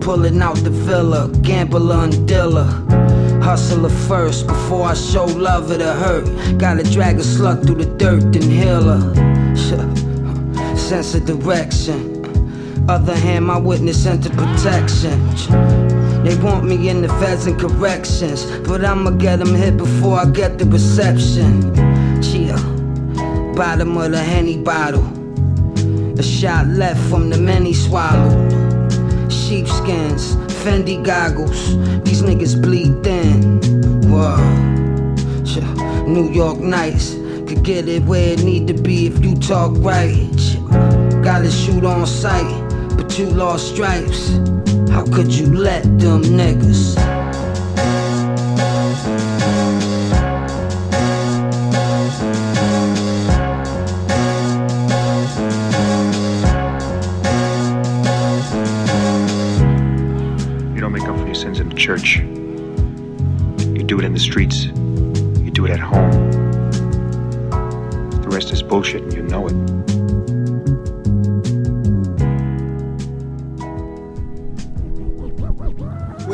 [0.00, 2.64] Pulling out the villa, gambler and dealer.
[3.42, 6.26] Hustler first before I show love or hurt.
[6.58, 9.56] Gotta drag a slut through the dirt and heal her.
[10.76, 12.24] Sense of direction.
[12.88, 15.18] Other hand, my witness entered protection.
[16.24, 20.26] They want me in the feds and corrections, but I'ma get them hit before I
[20.26, 21.74] get the reception.
[22.22, 22.56] Chill.
[23.54, 25.06] Bottom of the Henny bottle.
[26.18, 28.63] A shot left from the many swallowed.
[29.48, 31.76] Sheepskins, Fendi goggles.
[32.04, 33.60] These niggas bleed thin.
[34.10, 34.36] Whoa.
[36.06, 37.14] New York nights
[37.46, 40.30] could get it where it need to be if you talk right.
[41.22, 44.30] Gotta shoot on sight, but you lost stripes.
[44.90, 47.23] How could you let them niggas?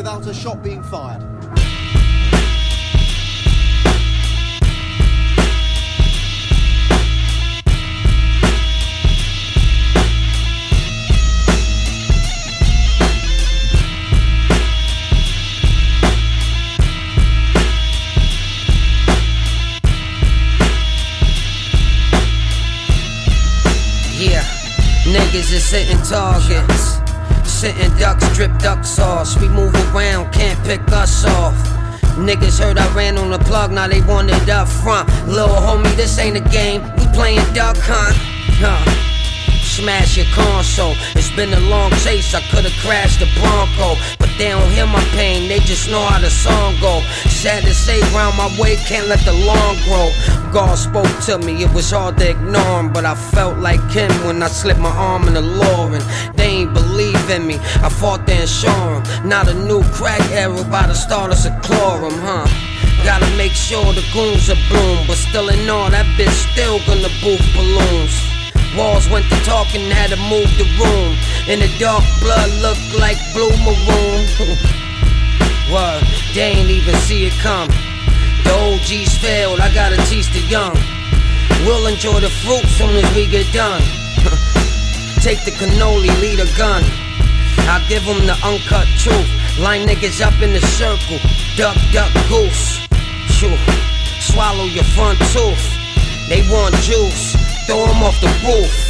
[0.00, 1.20] Without a shot being fired.
[24.16, 24.42] Yeah,
[25.04, 26.99] niggas is sitting targets.
[27.60, 29.38] Sitting ducks, drip duck sauce.
[29.38, 31.54] We move around, can't pick us off.
[32.16, 35.10] Niggas heard I ran on the plug, now they want it up front.
[35.28, 38.16] Little homie, this ain't a game, we playing duck hunt.
[38.64, 38.80] Huh.
[39.60, 40.94] Smash your console.
[41.12, 44.00] It's been a long chase, I could've crashed the Bronco.
[44.18, 47.02] But they don't hear my pain, they just know how the song go.
[47.28, 50.08] Sad to say, round my way, can't let the lawn grow.
[50.52, 52.92] God spoke to me, it was hard to ignore him.
[52.92, 56.02] But I felt like him when I slipped my arm in the law and
[56.36, 59.28] They ain't believe in me, I fought to ensure him.
[59.28, 62.46] Not a new crack era by the start of Seclorum, huh?
[63.04, 67.08] Gotta make sure the goons are bloom, but still in all, that bitch still gonna
[67.22, 68.14] boof balloons.
[68.76, 71.14] Walls went to talking, had to move the room.
[71.46, 74.26] In the dark, blood looked like blue maroon.
[75.72, 76.02] Word,
[76.34, 77.70] they ain't even see it come.
[78.44, 80.76] The OGs failed, I gotta teach the young.
[81.66, 83.82] We'll enjoy the fruit soon as we get done.
[85.20, 86.82] Take the cannoli, lead a gun.
[87.68, 89.28] I give them the uncut truth.
[89.58, 91.18] Line niggas up in the circle.
[91.56, 92.80] Duck, duck, goose.
[94.20, 95.64] Swallow your front tooth.
[96.28, 97.36] They want juice.
[97.66, 98.89] Throw 'em off the roof.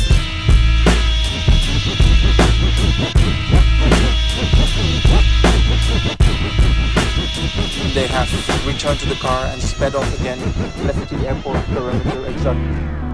[7.92, 8.30] They have
[8.64, 10.38] returned to the car and sped off again,
[10.86, 13.09] left the airport perimeter exactly.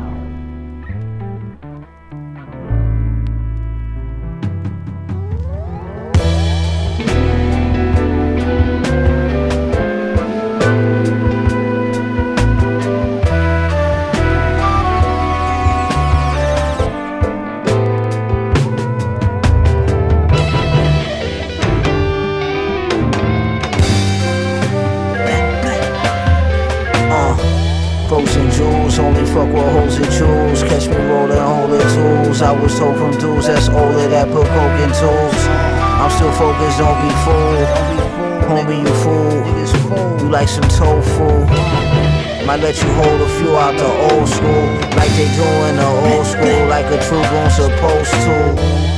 [42.76, 44.66] Let you hold a few out the old school.
[44.96, 48.36] Like they do in the old school, like a true goon supposed to.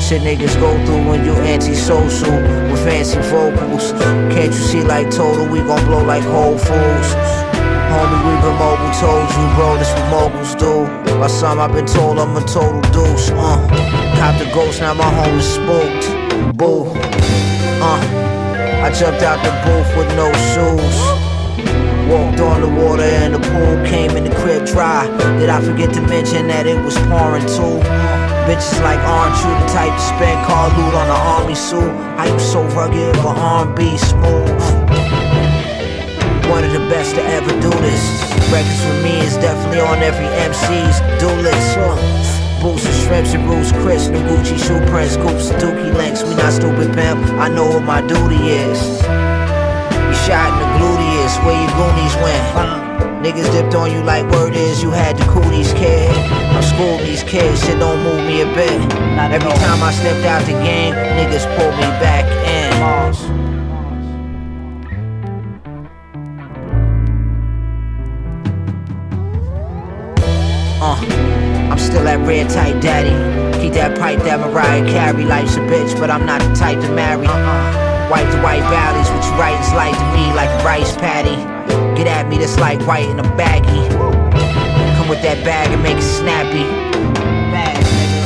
[0.00, 2.32] Shit niggas go through when you antisocial
[2.70, 3.92] with fancy vocals.
[4.32, 7.10] Can't you see like total, we gon' blow like Whole Foods.
[7.88, 10.84] Homie, we been mobile, told you, bro, this what moguls do.
[11.18, 13.66] By some, I've been told I'm a total deuce, uh.
[14.18, 16.56] Cop the ghost, now my home is spooked.
[16.56, 16.86] Boo,
[17.80, 18.00] uh.
[18.84, 21.27] I jumped out the booth with no shoes.
[22.08, 25.06] Walked on the water and the pool came in the crib dry.
[25.38, 27.76] Did I forget to mention that it was pouring too?
[28.48, 31.92] Bitches like aren't you the type to spend car loot on an army suit?
[32.16, 34.48] How you so rugged but R&B smooth?
[36.48, 38.02] One of the best to ever do this.
[38.48, 41.76] Records for me is definitely on every MC's do list.
[42.64, 46.24] Boots and shrimps and roots, Chris, new Gucci shoe prints, scoops, dookie links.
[46.24, 47.20] We not stupid pimp.
[47.36, 48.80] I know what my duty is.
[49.04, 52.88] You shot in the gluteus, where your goonies went.
[53.22, 56.08] Niggas dipped on you like word is you had the cooties, kid.
[56.54, 58.80] I'm schooling these kids, shit don't move me a bit.
[59.18, 62.68] Every time I stepped out the game, niggas pulled me back in.
[70.80, 70.94] Uh,
[71.72, 73.10] I'm still that red tight daddy.
[73.60, 75.24] Keep that pipe that Mariah carry.
[75.24, 77.26] Life's a bitch, but I'm not the type to marry.
[78.10, 81.36] White to white valleys, what you write is light to me like a rice patty.
[81.94, 83.88] Get at me, that's like white in a baggie.
[84.96, 86.64] Come with that bag and make it snappy.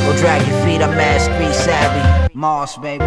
[0.05, 2.29] Go drag your feet, I'm mad street savvy.
[2.33, 3.03] Moss, baby.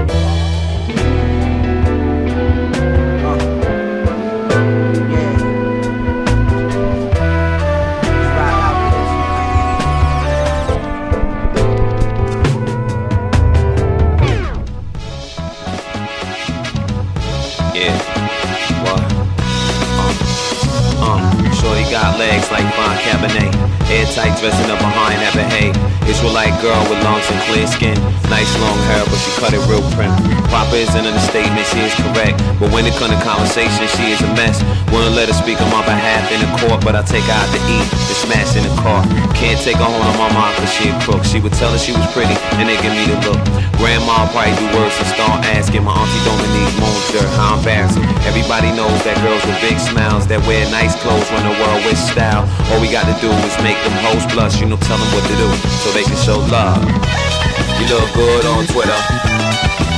[29.37, 30.13] Cut it real prim.
[30.49, 32.41] Papa is in the statement, she is correct.
[32.57, 34.65] But when it comes to conversation, she is a mess.
[34.89, 37.49] Wanna let her speak on my behalf in the court, but I take her out
[37.53, 39.05] to eat and smash in the car.
[39.37, 41.23] Can't take her home to my mom cause she a crook.
[41.25, 43.41] She would tell her she was pretty, and they give me the look.
[43.77, 48.05] Grandma probably do worse and start asking my auntie Dominique Monter how embarrassing.
[48.25, 52.01] Everybody knows that girls with big smiles that wear nice clothes run the world with
[52.01, 52.49] style.
[52.73, 55.29] All we got to do is make them hoes blush, you know, tell them what
[55.29, 55.49] to do
[55.85, 57.46] so they can show love.
[57.79, 59.01] You look good on Twitter.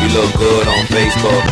[0.02, 1.44] You look good on Facebook.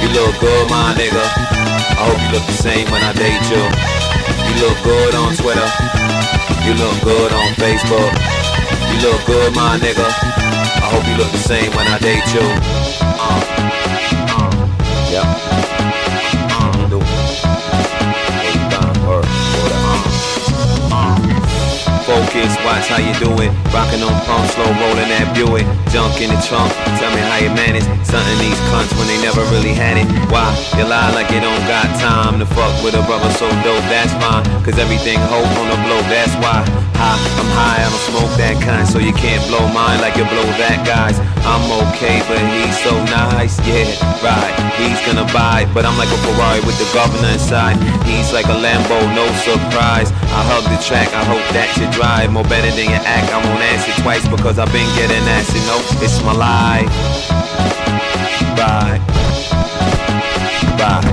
[0.00, 1.20] You look good, my nigga.
[1.20, 3.60] I hope you look the same when I date you.
[3.60, 5.68] You look good on Twitter.
[6.64, 8.12] You look good on Facebook.
[8.90, 10.06] You look good, my nigga.
[10.06, 12.46] I hope you look the same when I date you.
[13.20, 13.44] Uh,
[14.32, 15.49] uh, yep.
[22.10, 23.54] Focus, watch how you do it.
[23.70, 25.62] Rockin' on pump, slow rolling that Buick.
[25.94, 26.66] Junk in the trunk,
[26.98, 27.86] tell me how you manage.
[28.02, 30.10] Something these cunts when they never really had it.
[30.26, 30.50] Why?
[30.74, 34.10] You lie like you don't got time to fuck with a brother so dope, that's
[34.18, 34.42] fine.
[34.66, 36.66] Cause everything hope on the blow, that's why.
[36.98, 40.26] High, I'm high, I don't smoke that kind, so you can't blow mine like you
[40.26, 41.16] blow that guy's.
[41.48, 43.88] I'm okay, but he's so nice, yeah,
[44.20, 44.52] right.
[44.76, 47.80] He's gonna buy, but I'm like a Ferrari with the governor inside.
[48.04, 50.12] He's like a Lambo, no surprise.
[50.28, 53.30] I hug the track, I hope that you drive more better than you act.
[53.30, 56.88] I won't ask it twice because I've been getting asked, No, it's my life.
[58.56, 59.00] Right,
[60.80, 61.04] right,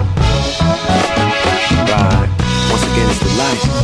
[1.92, 2.30] right.
[2.72, 3.77] Once again, it's the life.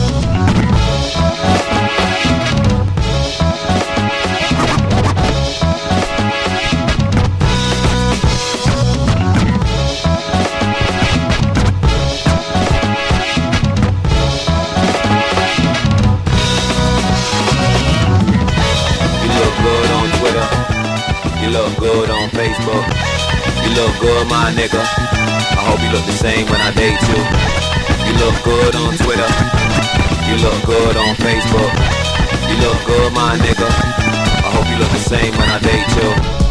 [22.33, 22.85] Facebook.
[23.63, 24.81] You look good, my nigga.
[24.81, 27.19] I hope you look the same when I date you.
[28.09, 29.29] You look good on Twitter.
[30.27, 31.73] You look good on Facebook.
[32.49, 33.69] You look good, my nigga.
[33.69, 36.42] I hope you look the same when I date you.